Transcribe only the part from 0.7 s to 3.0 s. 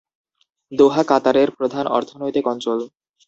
দোহা কাতারের প্রধান অর্থনৈতিক অঞ্চল।